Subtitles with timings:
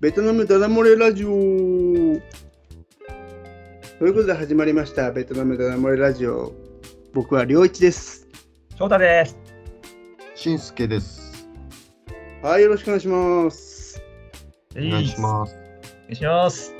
[0.00, 1.34] ベトナムダダ漏れラジオと
[4.06, 6.52] いうことで始まりましたベトナムダダ漏れラジオ
[7.12, 8.28] 僕は良一です
[8.76, 9.36] 翔太です。
[10.36, 11.48] しんすけです。
[12.44, 14.00] はいよろしくお願いします
[14.76, 15.56] おお願いします。
[15.56, 16.72] お願いします。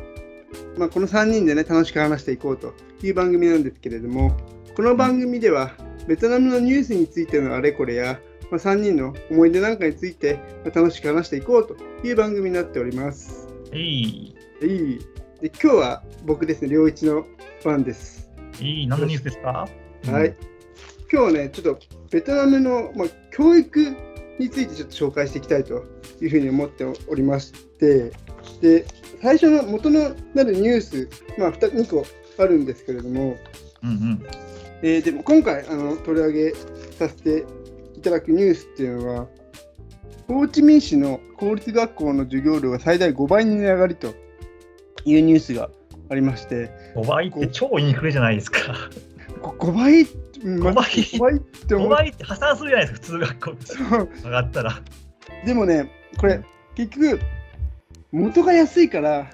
[0.77, 4.37] まあこの3人でね楽しく話していこうという番組なんですけれども
[4.77, 5.73] この番組では
[6.06, 8.20] ベトナムのニュースについてのあれこれや、
[8.51, 11.77] まあ、3人の思い出なんかについてまあ楽しく話していこうと
[12.07, 14.37] いう番組になっておりますいい。
[14.62, 14.98] いい
[15.41, 17.27] で今日は僕ですね良一の
[17.62, 18.30] ファンです
[18.61, 18.87] いい。
[18.87, 19.69] 何のニュースですか？
[20.07, 20.34] はい。。
[21.11, 21.80] 今日はね、ちょっと
[22.11, 23.80] ベトナムの、まあ、教育
[24.38, 25.85] についてちょっと紹介していきたいと
[26.21, 28.12] いうふうに思っておりまして、
[28.60, 28.85] で、
[29.23, 32.05] 最初の元のなるニュース、まあ、2, 2個
[32.43, 33.37] あるんですけれども、
[33.83, 34.27] うんうん。
[34.83, 36.55] えーでも今回あの取り上げ
[36.99, 37.45] させて
[37.99, 39.27] いただくニュースっていうのは、
[40.29, 44.15] ホーチミン市の公立学校の授業料が最大5倍に値上がりと
[45.05, 45.71] いうニュースが
[46.10, 48.60] ありまして、5倍って超インフレじゃないですか。
[49.43, 50.07] こ5倍、う
[50.49, 54.83] んま5倍？5倍って思5っ倍って破産するじゃないですか、普通学校そう上がったら。
[55.45, 56.40] でもね、これ、
[56.77, 57.21] 結局、
[58.12, 59.30] 元が安いから、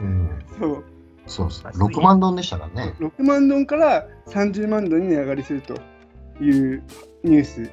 [0.00, 0.30] うん。
[0.58, 0.84] そう、
[1.26, 1.72] そうそう。
[1.72, 2.94] 6万ドンでしたからね。
[2.98, 5.74] 6万ドンから30万ドンに値上がりすると
[6.42, 6.82] いう
[7.24, 7.70] ニュース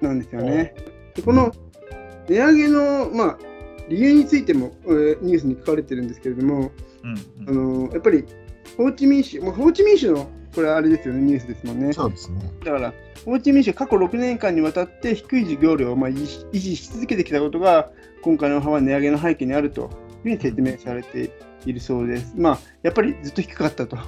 [0.00, 0.74] なんですよね。
[1.14, 1.52] でこの
[2.28, 3.38] 値上げの、まあ、
[3.88, 6.70] 理由についても、えーニュースに書かれてるんですけれども、
[7.02, 8.24] うんあのやっぱり
[8.76, 11.92] ホーチミン市、もうホーチミン市のこれあれですよね、ニュースですもんね。
[11.92, 12.52] そうですね。
[12.64, 17.90] だから、ホーチミン市は過去6年間にわたって低い授業料をまあ維持し続けてきたことが、
[18.22, 19.88] 今回のは値上げの背景にあるという
[20.22, 21.30] ふうに説明されて
[21.66, 22.34] いるそうです。
[22.36, 23.98] まあ、やっぱりずっと低かったと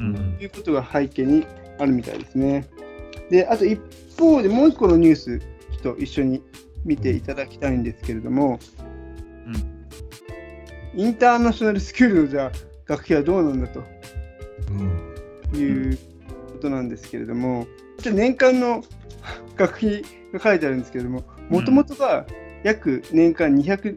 [0.00, 1.46] うんうんいうことが背景に
[1.78, 2.66] あるみたいですね。
[3.30, 3.80] で、あと一
[4.18, 6.42] 方でもう一個のニュース、ちょっと一緒に
[6.84, 8.58] 見ていただきたいんですけれども、
[10.94, 12.52] インターナショナルスクールのじゃあ
[12.86, 13.84] 学費はどうなんだと
[15.52, 15.56] うん。
[15.56, 15.98] いう
[16.52, 17.66] ことなんですけれども、
[17.98, 18.82] ちょっと年間の
[19.56, 20.02] 学費
[20.32, 22.26] が書いてあるんですけれども、もともとが
[22.64, 23.96] 約年間205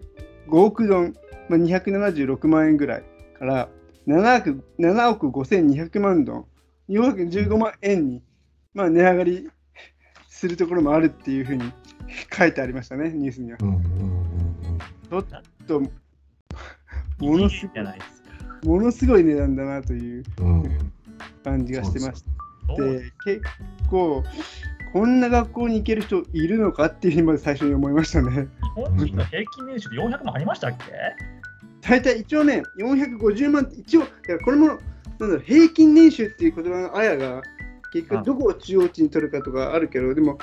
[0.52, 1.16] 億ドン、
[1.50, 3.04] まあ、276万円ぐらい
[3.38, 3.70] から
[4.08, 6.46] 7億 ,7 億5200万ドン、
[6.90, 8.24] 415万円に、
[8.74, 9.50] まあ、値上がり
[10.30, 11.72] するところもあるっていうふうに
[12.36, 13.58] 書いてありましたね、ニュースには。
[13.62, 13.70] うん。
[13.70, 13.82] うん。
[15.10, 15.26] ちょっ
[15.68, 15.88] とも
[17.38, 18.68] のすいい。
[18.68, 20.24] ものすごい値段だなという。
[21.44, 22.30] 感じがしてまして。
[23.26, 23.42] 結
[23.90, 24.24] 構
[24.94, 28.48] こんな学校に行ける人いるのかっていうふうにまず最初に思いましたね。
[28.76, 30.86] 日本人の平均年収で400万ありましたっけ？
[31.82, 34.04] 大体一応ね450万って一応
[34.46, 34.84] これもなんだ
[35.28, 37.42] ろう平均年収っていう言葉のあやが
[37.94, 40.38] 結局どこを中央値に取るかとかあるけどでも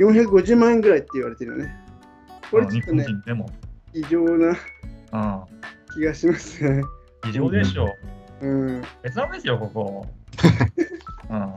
[0.00, 1.74] 450万円ぐらいって言われてるよね。
[2.50, 3.48] これちょっとね人でも。
[3.92, 5.44] 異常なうん。
[5.94, 6.82] 気がしますね。
[7.28, 7.94] 異常でしょ。
[8.40, 10.06] うん、ベトナムですよ、ここ。
[11.30, 11.52] うん。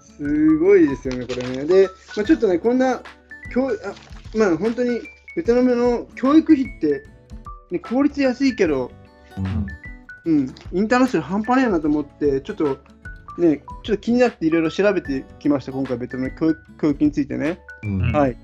[0.00, 1.64] すごいですよね、これね。
[1.64, 3.02] で、まあ、ちょっとね、こんな
[3.52, 3.72] 教あ、
[4.36, 5.00] まあ本当に
[5.36, 7.04] ベトナムの教育費って、
[7.70, 8.90] ね、効率安いけど、
[9.36, 9.66] うん。
[10.24, 12.78] うん、インターナショナル半端ねえなと思って、ちょっと
[13.38, 17.60] ね、ちょっと気になっていろいろ調べてきました、今回、ベトナムの教育教育についてね。
[17.82, 18.12] うん。
[18.12, 18.36] はい。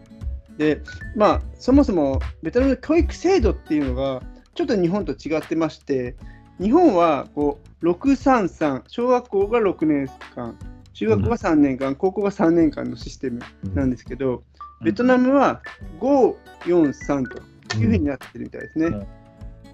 [0.58, 0.82] で、
[1.16, 4.22] まあ、そもそもベトナムの教育制度っていうのが、
[4.54, 6.14] ちょっと日本と違ってまして、
[6.60, 10.56] 日本はこう633、小学校が6年間、
[10.92, 13.41] 中学校が3年間、高校が3年間のシステム
[13.75, 14.42] なんですけど、
[14.82, 15.62] ベトナムは
[16.00, 17.28] 543
[17.70, 18.86] というふうになってるみたいですね。
[18.86, 19.06] うん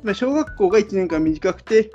[0.03, 1.91] まあ小学校が1年間短くて、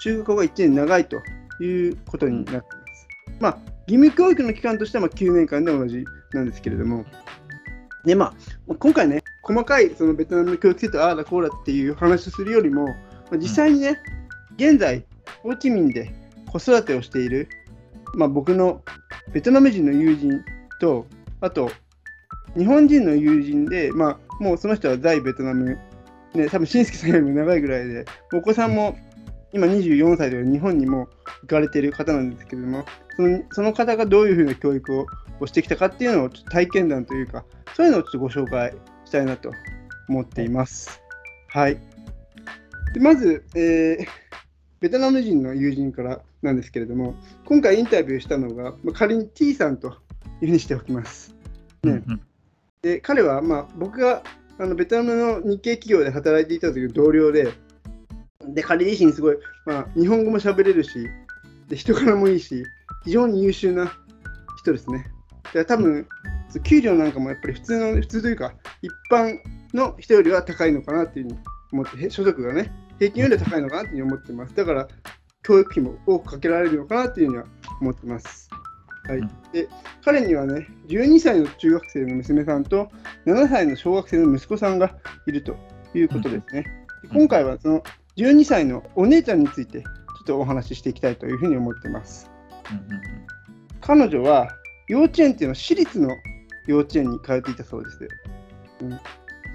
[0.00, 1.18] 中学校が1年長いと
[1.64, 3.08] いうことになっています。
[3.40, 7.04] まあ、義務教育の期間としては9年間で同じなんですけれども、
[8.04, 8.26] でま
[8.68, 12.92] あ、今回ね、細かいそのベトナムの教育制度、ああだこうだっていう話をするよりも、ま
[13.34, 13.98] あ、実際にね、
[14.56, 15.04] 現在、
[15.42, 16.12] ホーチミンで
[16.50, 17.48] 子育てをしている、
[18.14, 18.82] まあ、僕の
[19.32, 20.42] ベトナム人の友人
[20.80, 21.06] と、
[21.40, 21.70] あと、
[22.56, 25.78] 日本人の友人で、まあ、もうその人は在ベトナム、
[26.34, 28.04] ね、多分しんすけさんよりも長いぐらいで、
[28.34, 28.96] お子さんも
[29.52, 31.08] 今24歳で日本にも
[31.42, 32.84] 行かれている方なんですけれども、
[33.16, 35.06] そのその方がどういうふうな教育を
[35.40, 38.74] をしてきたかっていうのをちょっと体験談というか、そういうのをちょっとご紹介
[39.04, 39.52] したいなと
[40.08, 41.00] 思っています。
[41.48, 41.78] はい。
[42.94, 44.06] でまず、えー
[44.80, 49.94] ベトナム人の友人からなんですけれども、今回インタビューしたのが、まあ、仮に T さんという
[50.40, 51.34] ふうにしておきます。
[51.82, 52.20] ねうん
[52.80, 54.22] で彼は、まあ、僕が
[54.56, 57.52] あのベトナムの日系企業で働いていた時の同僚で、
[58.54, 59.36] で彼自身すごい、
[59.66, 61.08] まあ、日本語も喋れるし
[61.68, 62.64] で、人柄もいいし、
[63.04, 63.92] 非常に優秀な
[64.58, 65.06] 人ですね。
[65.52, 66.06] で多分
[66.62, 69.38] 給料なんかもやっぱり普通の、普通というか、一般
[69.74, 71.38] の人よりは高いのかなっていうふうに
[71.72, 74.56] 思って、へ所得がね、平均よりは高いのかなっていうふうに思ってます。
[74.56, 74.88] だから、
[75.42, 77.44] 教育費も多くかけられるのかなっていうふうには
[77.80, 78.48] 思ってます。
[79.06, 79.68] はいうん、で
[80.04, 82.90] 彼にはね、12歳の中学生の娘さんと
[83.26, 84.94] 7歳の小学生の息子さんが
[85.26, 85.56] いると
[85.94, 86.62] いうことですね。
[87.02, 87.82] で今回はその
[88.18, 89.88] 12歳のお姉ちゃんについてちょ
[90.22, 92.30] っとお話ししていきたいというふうに思ってます。
[92.70, 93.18] うんうん
[93.80, 94.48] 彼女は
[94.88, 96.10] 幼稚園っていうのは私立の
[96.66, 98.08] 幼稚園に通っていたそうです。
[98.82, 98.98] うん、で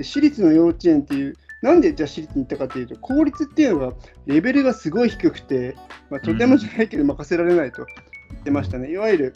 [0.01, 3.93] 私立の幼稚園っていう、なんでじゃあ私立に行ったかというと、公立っていうのが
[4.25, 5.75] レベルがすごい低くて、
[6.09, 7.85] まあ、とてもじゃないけど任せられないと
[8.31, 8.89] 言ってましたね。
[8.89, 9.33] いわゆる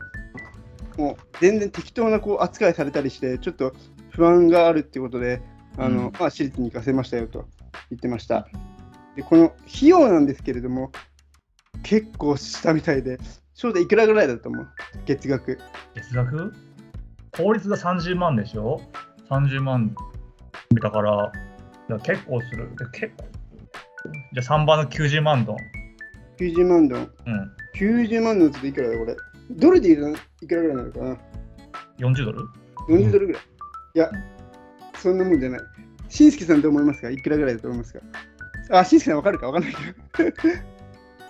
[0.97, 3.73] もう全然適当なこう扱いされたりして、ちょっと
[4.09, 5.41] 不安があるっていうことで、
[5.77, 7.45] あのうんまあ、私立に行かせましたよと
[7.91, 8.47] 言ってました。
[9.17, 10.91] でこの費用なんですけれども、
[11.83, 13.17] 結構したみたいで、
[13.55, 14.67] 翔太いくらぐらいだと思う？
[15.07, 15.57] 月額。
[15.95, 16.53] 月額？
[17.35, 18.79] 公立が30万でしょ
[19.29, 19.95] ?30 万
[20.81, 21.33] だから、だか
[21.89, 22.69] ら結構する。
[22.75, 23.25] で結構
[24.33, 25.57] じゃあ3番の90万ドン。
[26.39, 26.99] 90万ドン。
[26.99, 27.51] うん。
[27.75, 29.15] 90万ドンっていくらだこれ？
[29.49, 31.17] ドルで言うといくらぐらいなのかな
[31.97, 32.39] ？40ドル
[32.87, 33.41] ?40 ドルぐらい。
[33.95, 34.11] いや、
[34.99, 35.59] そんなもんじゃない。
[36.07, 37.09] しんすけさんどう思いますか？
[37.09, 37.99] いくらぐらいだと思いますか？
[38.71, 39.47] あ、しんすけさんわかるか？
[39.47, 39.73] わかんない
[40.13, 40.29] けど。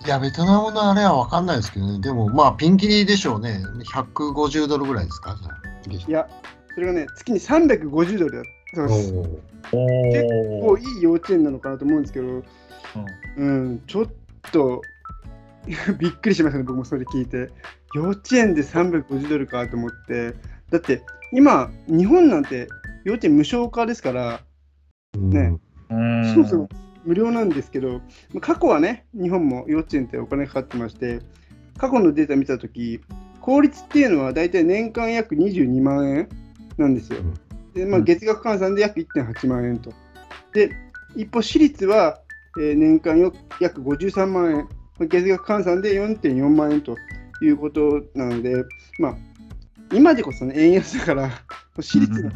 [0.05, 1.99] いや、ベトナムのあれは分かんないですけどね。
[1.99, 3.61] でも、まあ、ピンキリでしょうね。
[3.93, 5.35] 150ドルぐらいですか？
[5.41, 6.09] じゃあ。
[6.09, 6.29] いや、
[6.75, 8.43] それがね、月に350ドルだ
[8.73, 9.13] そうです。
[9.13, 9.39] おー
[9.73, 10.77] お結構お。
[10.77, 12.43] いい幼稚園なのかなと思うんですけど、
[13.37, 14.07] うん、ちょっ
[14.51, 14.81] と
[15.99, 17.51] びっくりしましたね、僕もそれ聞いて。
[17.95, 20.35] 幼稚園で350ドルかと思って、
[20.69, 21.01] だって
[21.31, 22.67] 今、日本なんて
[23.05, 24.41] 幼稚園無償化ですから、
[25.17, 25.57] ね
[25.89, 26.33] うん。
[26.33, 26.69] そもそも
[27.07, 28.01] 無料なんですけど、
[28.33, 31.21] まあ過去はね、日本も幼稚園ってお金かかってまして、
[31.77, 32.99] 過去のデータ見たとき、
[33.39, 36.29] 公立っていうのは大体年間約22万円
[36.77, 37.19] なんですよ。
[37.73, 38.03] でまあ、うん。
[38.03, 39.93] 月額換算で約1.8万円と。
[40.53, 40.69] で、
[41.15, 42.19] 一方、私立は、
[42.59, 43.31] えー年間よ
[43.61, 46.97] 約53万円、まあ月額換算で4.4万円と
[47.41, 48.65] いうことなので、
[48.99, 49.15] まあ、
[49.93, 51.29] 今でこそ、ね、円安だから、
[51.77, 52.31] 私立の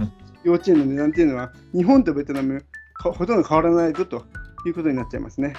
[0.46, 2.64] 幼稚園の値段っていうのは、日本とベトナム、
[2.94, 4.24] かほとんど変わらないぞと
[4.70, 5.54] いうことになっちゃいますね。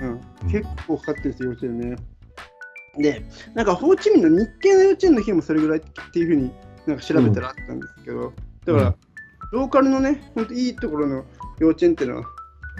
[0.00, 1.96] うんうん、結構かかってるんですよ、幼稚園ね。
[2.98, 3.24] で、
[3.54, 5.82] なんかホーチミンの日系の幼稚園の費用もそれぐらいっ
[6.12, 6.52] ていうふうに
[6.86, 8.32] なんか調べたらあったんですけど、
[8.64, 8.94] だから、うん
[9.54, 11.24] ローカルのね、本当いいところの
[11.60, 12.24] 幼稚園っていうのは、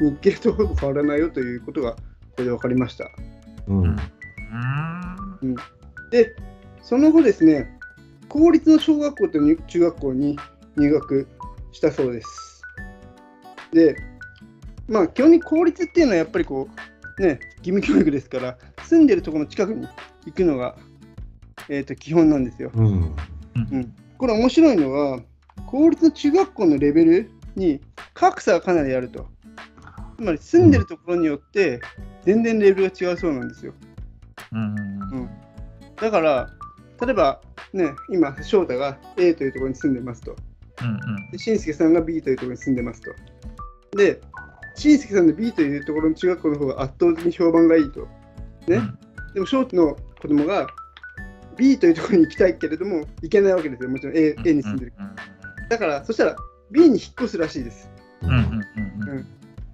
[0.01, 1.99] 日系とほぼ変わらないよということがこ
[2.39, 3.09] れで分かりました。
[3.69, 3.85] うん
[5.43, 5.57] うん。
[6.11, 6.35] で、
[6.83, 7.79] その後ですね、
[8.29, 10.37] 公立の小学校とに中学校に
[10.77, 11.29] 入学
[11.71, 12.63] したそうです。
[13.73, 13.95] で、
[14.89, 16.69] まあ、基本に公立っていうのはやっぱりこ
[17.19, 19.87] う、ね、義務教育ですから、住んでるところの近くに
[20.27, 20.77] 行くのが、
[21.69, 22.71] えー、と基本なんですよ。
[22.75, 23.17] うん
[23.57, 25.21] うん、これ面白いのは、
[25.67, 27.81] 公立の中学校のレベルに
[28.13, 29.27] 格差がかなりあると。
[30.17, 31.81] つまり住んでるところによって
[32.23, 33.73] 全然レベルが違うそうなんですよ。
[34.53, 35.29] うん。
[35.97, 36.51] だから、
[37.01, 37.41] 例えば、
[37.73, 40.37] ね、今、翔太が A というところに住んでますと。
[40.83, 41.31] うん。
[41.31, 43.11] で、しんすけさんが B というところに住んでますと。
[43.97, 44.21] で、
[44.75, 48.09] しんすけさんの B というところの中学校の方が圧倒的に評判がいいと。
[48.67, 48.81] ね
[49.35, 50.67] でも、翔太の子供が
[51.57, 53.89] B というところに行きたいけれども、行けないわけですよ。
[53.91, 54.93] もちろん A, A に住んでる。
[55.71, 56.37] だから、そしたら
[56.71, 57.91] B に引っ越すらしいです。
[58.23, 59.27] うん。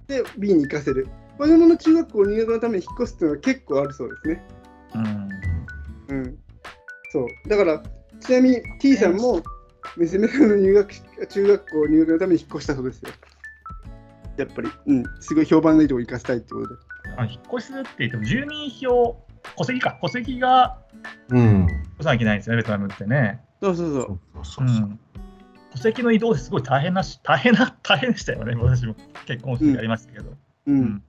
[0.07, 1.07] で、B に行かせる。
[1.37, 4.47] 子供の中学校入学のために引っ越すっていうのは結構あるそうですね。
[6.09, 6.17] うん。
[6.17, 6.37] うん。
[7.11, 7.49] そう。
[7.49, 7.83] だから、
[8.19, 9.41] ちなみに T さんも
[9.97, 13.09] 娘さんの入学し中学校入学のために引っ越したそうですよ。
[14.41, 16.75] やっぱり、うん、すごい評判のいいとこ行かせたいってことで。
[17.17, 19.17] あ引っ越しするって言っても、住民票、
[19.57, 20.77] 戸籍か、戸籍が
[21.29, 21.63] うん
[21.95, 23.41] 越さなきゃいけないんですよね、ベトナムってね。
[23.61, 24.19] そうそうそう。
[24.33, 24.85] そうそううそう。
[24.87, 24.99] ん。
[25.71, 28.95] 戸籍の移動ですごい大変なし、大変な、 大変でしたよね、私も
[29.25, 30.33] 結婚式やりましたけど。
[30.67, 30.79] うん。
[30.79, 31.03] うん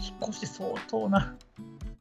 [0.00, 1.34] 引っ越し相当な。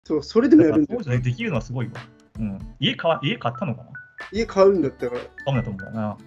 [0.06, 1.94] そう、それでもやるんだよできるのはすごいわ。
[2.40, 2.58] うん。
[2.80, 3.90] 家買わ家買ったのかな？
[4.32, 5.22] 家買うんだったから。
[5.46, 6.18] ダメだと思うな。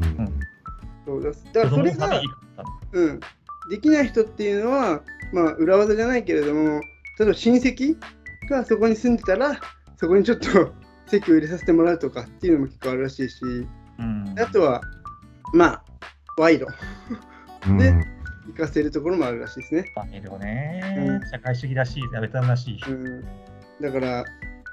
[0.00, 0.40] うん
[1.04, 2.22] そうだだからそれが
[2.92, 3.20] うん、
[3.70, 6.80] できない人っていうのは、まあ、裏技じゃないけれども、
[7.18, 7.96] 例えば親戚
[8.48, 9.60] がそこに住んでたら、
[9.96, 10.72] そこにちょっと
[11.06, 13.42] 席を入れさせてもらうとかっていうのも結構あるらしいし、
[13.98, 14.34] うん。
[14.38, 14.80] あとは、
[15.52, 15.84] まあ、
[16.36, 16.66] 賄賂
[17.66, 17.92] うんで
[18.46, 19.84] 行かせるところもあるらしいですね。
[19.94, 22.80] まあいるよね、うん社会主義らしい、ベトナムらしい。
[22.88, 23.24] うん、
[23.80, 24.24] だから、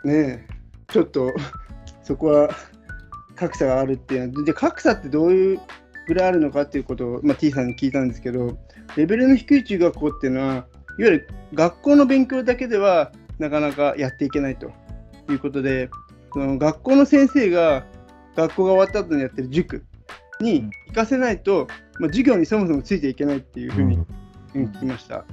[0.04, 0.48] ねえ、
[0.88, 1.34] ちょっと
[2.04, 2.50] そこは
[3.36, 5.60] 格差があるっていうで格差ってどういう
[6.08, 8.58] ぐらいあるのかっていうことを、まあ、T さんに聞いたんですけど、
[8.96, 10.66] レベルの低い中学校っていうのは、いわ
[10.98, 14.72] ゆる学校の勉強だけではなかなかやっていけないと
[15.30, 15.90] いうことで、
[16.34, 17.86] その学校の先生が
[18.36, 19.86] 学校が終わった後にやってる塾
[20.42, 21.68] に行かせないと、
[22.00, 24.00] まあ、授業にそもそもついていけないっていうふうに
[24.54, 25.26] 聞きました。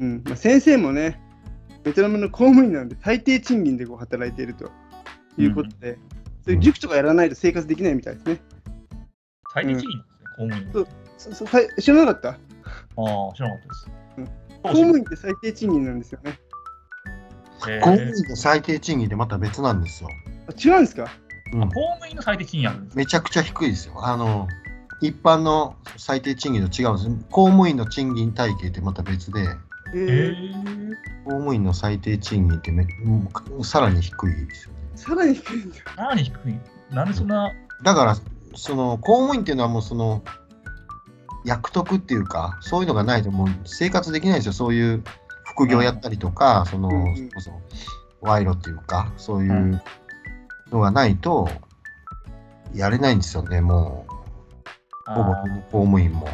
[0.00, 0.22] うん。
[0.24, 1.20] まあ、先生もね、
[1.82, 4.70] ベトナムの公務員なんで最低賃金でこう働いていると
[5.38, 5.98] いうことで、
[6.44, 8.40] そういう塾とかやらないと生活できないみたいですね。
[9.54, 10.72] 最低賃金ですね、公務員。
[10.72, 10.86] そう。
[11.34, 12.38] そ知らなかった？
[12.96, 13.90] ああ、知らなかったです。
[14.18, 14.24] うん
[14.62, 16.38] 公公務員って最低賃金なんですよね。
[17.68, 20.10] えー公務員と最低賃金でまた別なんですよ。
[20.48, 21.06] あ違うんですか？
[21.52, 23.94] うん公務員の最低賃金あるんですめちゃくちゃ低いですよ。
[24.04, 24.46] あの、
[25.00, 27.26] 一般の最低賃金と違うんです。
[27.30, 29.44] 公務員の賃金体系ってまた別で、え
[29.94, 30.94] えーー、
[31.24, 34.78] 公務員の最低賃金ってめうんさらに低いですよね。
[34.94, 35.76] さらに低いんだ。
[35.96, 36.58] 何低い
[36.94, 37.50] なんでそんな、
[37.82, 38.16] だから、
[38.54, 40.22] その公務員っていうのはもうその、
[41.44, 44.52] 役得っていうか、そういうのがないともう生活できないですよ。
[44.52, 45.02] そういう
[45.44, 47.50] 副業やったりとか、その、それこそ
[48.22, 49.82] 賄賂っていうか、そういう
[50.70, 51.48] のがないと、
[52.74, 54.06] やれないんですよね、も
[55.08, 55.32] う、ほぼ
[55.70, 56.28] 公務員も。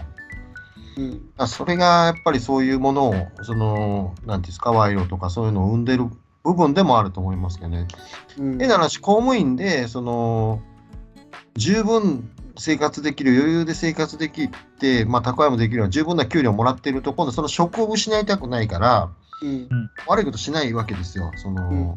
[0.96, 1.48] うん。
[1.48, 6.06] それがやっぱりそういうものを、その、なんていうんですか、賄賂とかそういうのを生んでる
[6.44, 7.88] 部分でもあると思いますけどね。
[8.38, 8.58] うん。
[8.58, 10.60] 変な話、公務員で、その、
[11.56, 19.10] 十分生活できる、余裕で生活できて、まあ、蓄えもできるような十分な給料をもらっていると、今度その職を失いたくないから、
[19.40, 19.68] うん
[20.08, 21.30] 悪いことしないわけですよ。
[21.36, 21.94] その、うん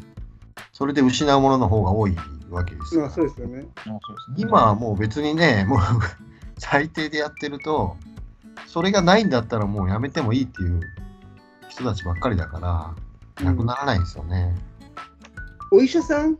[0.72, 2.16] それで失うものの方が多い
[2.50, 3.02] わけですよ。
[3.02, 3.64] まあそうですよね。
[3.76, 5.78] あそうですね今はもう別にね、もう
[6.58, 7.96] 最低でやってると、
[8.66, 10.80] それがないんだったらもうやめてもいいっていう
[11.68, 12.94] 人たちばっかりだか
[13.38, 14.54] ら、なくならないですよね。
[15.70, 16.38] お医者さん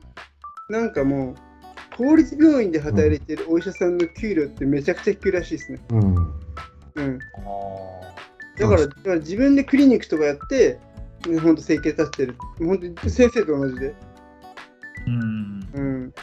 [0.69, 1.35] なんかもう
[1.97, 5.81] 公立病院で働いてるお医者さんの給料ってめちゃくちゃ低いらしいですね。
[5.91, 6.15] うん。
[6.95, 7.19] うん、
[8.59, 10.79] だからだから自分でクリニックとかやって、
[11.27, 12.37] ね、ほんと生計立ってる。
[12.59, 13.95] 本当に先生と同じで。
[15.07, 15.69] うん。
[15.75, 16.15] うん。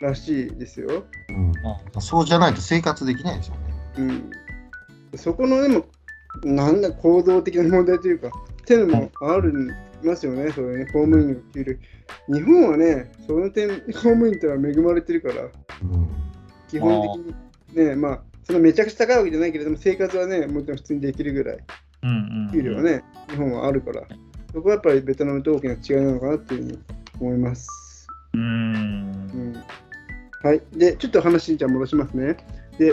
[0.00, 1.04] らしいですよ。
[1.30, 1.52] うん
[1.94, 3.60] あそうじゃないと生活できないですよね。
[3.98, 4.30] うん。
[5.16, 5.86] そこのでも、
[6.42, 9.68] なんだ、構造的な問題というか、っていうのもあるん
[10.04, 11.74] ますよね、そういうね、公務員の給料。
[12.34, 15.50] 日本はね、その点、公務員ってのは恵まれてるから、うん。
[16.68, 17.02] 基本
[17.68, 21.58] 的にね、まあ、そのめちゃくちゃ高いわけじゃないけれども、生活はね、もちろん普通にできるぐらい。
[22.52, 24.02] 給料はね、日本はあるから、
[24.52, 26.78] そこはやっぱりベトナムと大きな違いなのかなっていうふうに
[27.20, 28.06] 思います。
[28.34, 28.38] う。
[28.38, 29.54] うんん
[30.42, 30.62] はい。
[30.76, 32.36] で、ちょっと話じゃあ戻しますね。
[32.78, 32.92] で、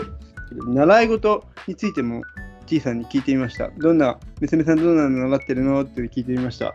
[0.66, 2.22] 習い事についても
[2.66, 3.70] T さんに聞いてみました。
[3.78, 5.82] どんな、娘さんどんなの習ってるの？
[5.82, 6.74] って聞いてみました。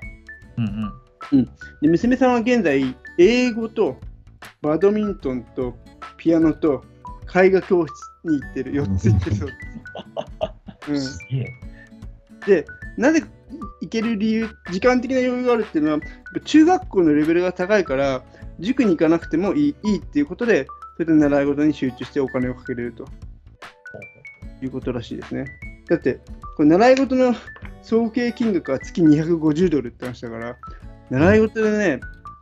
[0.58, 0.94] うん
[1.32, 1.46] うん。
[1.82, 3.98] で娘さんは現在、英語と
[4.62, 5.76] バドミントンと
[6.18, 6.84] ピアノと
[7.36, 9.50] 絵画教室に行ってる、4つ行ってるそう
[10.88, 11.20] です。
[11.32, 12.66] うん、で、
[12.98, 13.24] なぜ
[13.82, 16.00] 行ける理由、時間的な余裕があるっていうのは、
[16.46, 18.24] 中学校のレベルが高いから、
[18.60, 23.06] 塾に行かなくてもいいいいっていうことで、それで習い事に集中してお金をかけれると
[24.62, 25.46] いうことらしいですね。
[25.88, 26.20] だって、
[26.56, 27.36] これ習い事の
[27.88, 30.58] 総計金額は月250ドルって話だから、
[31.10, 32.00] 習い事でね、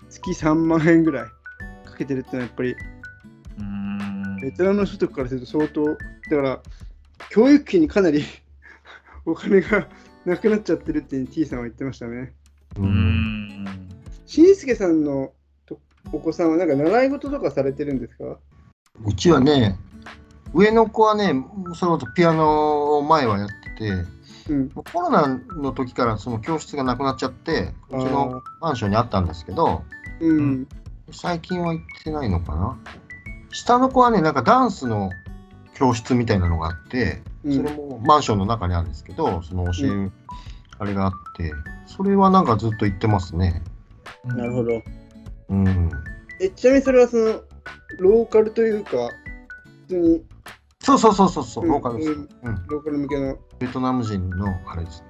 [0.10, 1.26] 月3万円ぐらい
[1.88, 2.76] かけてるってのはやっぱり、
[3.60, 4.38] うん。
[4.42, 5.96] ベトナムの所得からすると相当、だ
[6.32, 6.60] から、
[7.30, 8.24] 教育費にかなり
[9.28, 9.88] お金が
[10.26, 12.34] なくなっちゃってるって T さんは言ってましたね。
[12.78, 12.82] う。
[12.82, 13.66] うんん。
[14.26, 15.32] しんすけさんの
[15.68, 15.80] と
[16.12, 18.40] お子さんはなんか習い事とかされてるんですか？
[19.06, 19.78] うちはね、
[20.56, 21.36] 上の子はね、
[21.76, 24.70] そのピアノを前はやってて、うん。
[24.70, 29.84] コロナの時からその教室がなくなっちゃって、うちのマンションにあったんですけど、
[30.20, 30.68] うん。
[31.12, 32.78] 最近は行ってないのかな。
[33.52, 35.10] 下の子はね、なんかダンスの
[35.76, 40.12] 教室みたいなのがあって、うんそれもマンションの中にあるんですけど、その教え、う
[40.80, 41.54] あれがあって、
[41.86, 43.62] それはなんかずっと行ってますね。
[44.26, 44.82] なるほど。
[45.50, 45.92] うん。
[46.42, 47.42] え、ちなみにそれはその、
[48.00, 48.92] ローカルというか、
[49.88, 50.26] 普通に
[50.82, 52.28] そうそうそうそうそう、うんローカルですうん。
[52.68, 53.38] ローカル向けの。
[53.60, 55.08] ベトナム人のあれですね。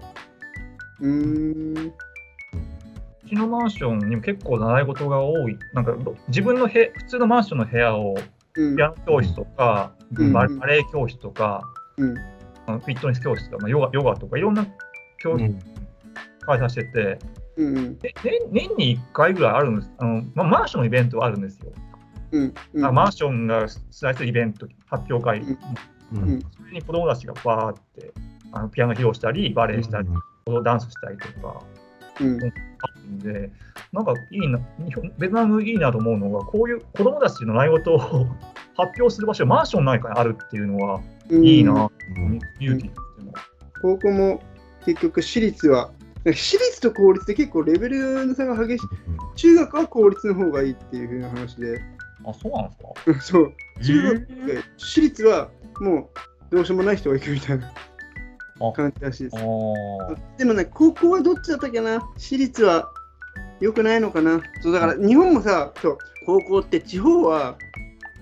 [1.02, 1.88] うーん。
[1.88, 5.58] うちのマンションにも結構習い事が多い。
[5.74, 5.96] なんか
[6.28, 8.16] 自分のへ普通のマンションの部屋を
[8.56, 11.64] うんピアノ教室とか、うんババレエ教室とか、
[11.98, 12.18] うん。
[12.68, 14.66] あのフィットネス教室とか、まあ、ヨガヨガとかいろんな
[15.22, 15.60] 教室うん。
[16.42, 17.20] 開催してて、
[17.58, 18.00] うんうん。
[18.00, 19.92] で年年に1回ぐらいあるんです。
[19.98, 21.72] あのまあ、マンションのイベントはあるんですよ。
[22.32, 22.54] うん。
[22.74, 22.86] うん。
[22.86, 25.58] あマンションが主催するイベント、発表会、うんう
[26.14, 26.42] うんん。
[26.42, 28.14] それに子供たちがバーって
[28.56, 30.08] あのピアノ披露したり、バレエしたり、
[30.64, 31.62] ダンスしたりとか
[32.22, 32.38] うん。
[32.38, 33.52] あるんで、
[33.92, 34.60] なんかいいな、
[35.18, 38.22] ベトナムいいなと思うのが、こういう子供たちの習い事を発
[39.00, 43.34] 表する場所がマンション内からあるっていうのはうんいいな、うん勇気としても。
[43.82, 44.42] 高校も
[44.86, 45.92] 結局私立は、
[46.26, 48.88] 私立と公立で結構レベルの差が激しい。
[49.36, 51.82] 中学は公立の方がいいっていう風な話で、
[52.26, 52.94] あ、そうなんですか？
[53.08, 53.54] うんそう。
[53.84, 54.18] 中学へ
[54.56, 55.50] で私立は
[55.82, 56.10] も
[56.52, 57.74] うどうしようもない人が行くみたいな。
[58.60, 58.72] あ。
[58.72, 59.36] 感じらしいです。
[59.44, 62.02] おでもね、高校はどっちだったっけな？
[62.18, 62.90] 私立は
[63.60, 64.42] 良くないのかな？
[64.62, 67.58] そうだから日本もさ、そう高校って地方は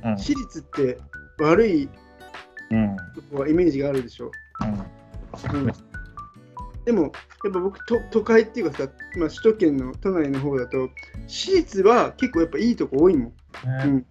[0.04, 0.18] うん。
[0.18, 0.98] 私立って
[1.40, 1.90] 悪い
[2.72, 2.96] うん。
[3.16, 4.32] とこはイメージがあるでしょ。
[4.62, 5.60] うん。
[5.60, 5.72] うん、
[6.86, 7.08] でも、や
[7.50, 10.90] っぱ僕都、都会っていうかさ、まあ、首都圏の都内の方だと、
[11.28, 13.34] 私立は結構やっぱいいとこ多いもん。
[13.86, 14.06] うねん、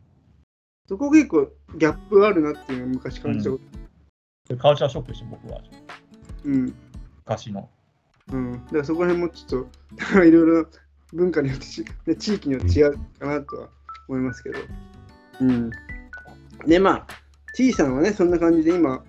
[0.88, 3.59] そこ結構ギャップあるなっていうのを昔感じたこ
[4.49, 4.57] と。
[4.57, 5.61] カルチャーショックでしょ、僕は。
[6.44, 6.75] うん。
[7.25, 7.68] 昔の。
[8.32, 8.52] うん。
[8.52, 9.66] だからそこら辺もちょっ
[10.14, 10.66] と、 いろいろ
[11.12, 13.68] 文化によって地域によって違うかなとは
[14.08, 14.58] 思いますけど。
[15.40, 15.70] うん。
[16.66, 17.06] で、まあ、
[17.54, 19.02] T さんはね、そんな感じで今、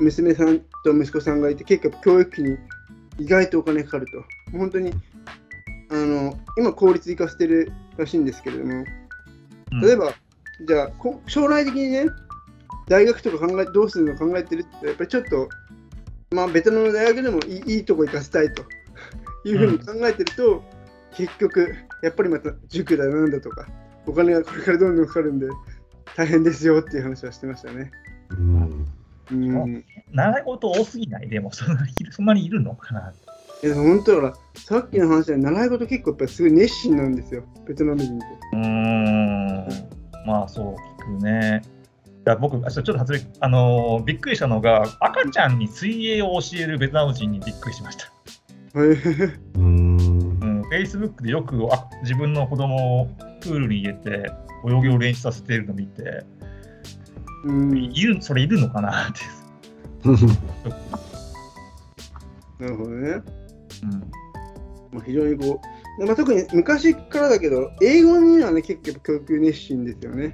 [0.00, 2.58] 娘さんと息子さんがいて、結構教育費に
[3.18, 4.56] 意外とお金かかると。
[4.56, 4.92] 本当に、
[5.90, 9.00] あの、今、公立行かせてるらしいんですけれども、うん
[9.82, 10.12] 例えば、
[10.66, 12.06] じゃあこ将来的にね、
[12.88, 15.48] 大学とか考えどうするの考えてるって、やっぱりちょっと、
[16.32, 18.62] まあ、ベトナムの大学でもいいいいとこ行かせたいと
[19.44, 20.62] いうふうに考えてると、
[21.16, 23.66] 結局、やっぱりまた塾だなんだとか、
[24.06, 25.48] お金がこれからどんどんかかるんで、
[26.16, 27.90] 大変ですよっていう話はしてましたね。
[28.30, 28.86] うん
[29.32, 29.84] うん。
[30.12, 31.28] 習い事多すぎない？
[31.28, 33.12] でもそんなにいるそんなにいるのかな？
[33.62, 38.26] いや、本当ださっきの話で習い事結構やっぱりすごい熱心なんですよ、ベトナム人って。
[38.52, 39.68] うーん。
[40.26, 41.62] まあそう聞くね。
[42.30, 48.04] いや僕、あちょっと初め、あのーびっくりしたのが、赤ちゃんに水泳を教えるベトナム人にびっくりしました。
[48.04, 48.08] へ
[48.76, 48.88] え
[49.56, 50.00] うんう
[50.44, 53.06] ん、Facebook でよくあ自分の子供を
[53.40, 54.30] プールに入れて
[54.64, 56.22] 泳ぎを練習させているのを見て、
[57.46, 58.92] うん、いるそれいるのかな？
[59.10, 59.22] って。
[62.60, 63.08] なるほどね。
[63.08, 63.24] うん
[64.92, 65.60] まあ、非常にこ
[65.98, 70.32] う、まあ、特に昔からだけど、英語にはね、結構教育熱心ですよね。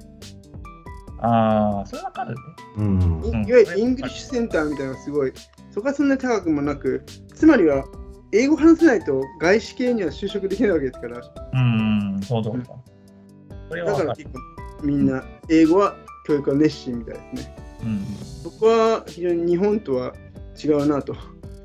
[1.18, 2.40] ああ、それわかるね。
[2.78, 5.32] うんいうんいわゆるイングリッシュセンターみたいなのがすごい、
[5.70, 7.84] そこはそんなに高くもなく、つまりは、
[8.32, 11.18] 英語話せないと外資系には就職できないわけですから、
[11.52, 12.74] うん、そうそうか。
[13.68, 14.08] それはわかる。
[14.08, 14.40] だから結構
[14.82, 17.56] みんな英語は教育は熱心みたいですね。
[17.84, 20.14] うんそこは非常に日本とは
[20.62, 21.16] 違うなと。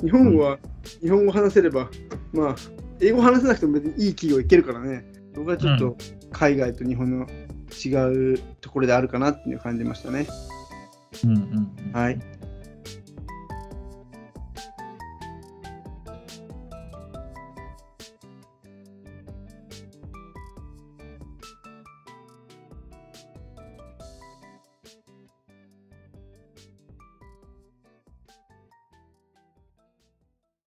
[0.02, 0.58] 日本は
[1.02, 1.90] 日本語話せれば、
[2.34, 2.56] まあ、
[3.00, 5.06] 英語話せなくても別にいい企業行けるからね。
[5.36, 5.96] 僕はちょっと
[6.32, 7.28] 海外と日本の
[7.72, 10.28] 違うところであるかなっていう感じましたね。
[11.24, 12.20] うんうんうんはい。